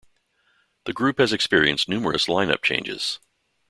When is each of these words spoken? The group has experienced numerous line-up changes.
The 0.85 0.93
group 0.93 1.19
has 1.19 1.31
experienced 1.31 1.87
numerous 1.87 2.27
line-up 2.27 2.63
changes. 2.63 3.19